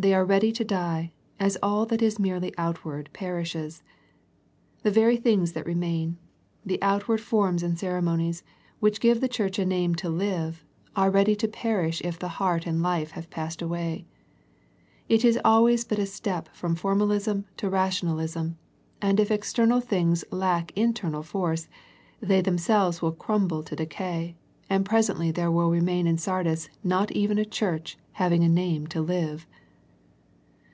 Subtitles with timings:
[0.00, 1.10] They are ready to die,
[1.40, 3.82] as all that is merely out ward perishes.
[4.84, 6.18] The very things that remain,
[6.64, 8.42] The Sardis Letter 143 the outward forms and ceremonies,
[8.78, 10.60] which give the church a name to Hve,
[10.94, 14.06] are ready to perish if the heart and Hfe have passed away.
[15.08, 18.56] It is always but a step from formalism to rational ism,
[19.02, 21.66] and if external things lack internal force,
[22.20, 24.36] they themselves will crumble to decay,
[24.70, 29.00] and presently there will remain in Sardis not even a church having a name to
[29.00, 29.48] live.